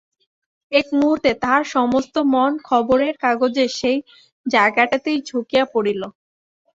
[0.71, 3.97] এক মুহূর্তে তাহার সমস্ত মন খবরের কাগজের সেই
[4.45, 6.01] জায়গাটাতেই ঝুঁকিয়া পড়িল।